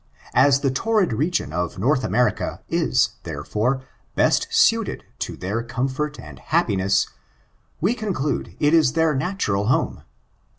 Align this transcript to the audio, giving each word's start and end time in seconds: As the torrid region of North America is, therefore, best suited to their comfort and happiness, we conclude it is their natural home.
As 0.33 0.61
the 0.61 0.71
torrid 0.71 1.13
region 1.13 1.53
of 1.53 1.77
North 1.77 2.03
America 2.03 2.63
is, 2.67 3.17
therefore, 3.21 3.83
best 4.15 4.47
suited 4.49 5.03
to 5.19 5.37
their 5.37 5.61
comfort 5.61 6.19
and 6.19 6.39
happiness, 6.39 7.07
we 7.79 7.93
conclude 7.93 8.55
it 8.59 8.73
is 8.73 8.93
their 8.93 9.13
natural 9.13 9.67
home. 9.67 10.01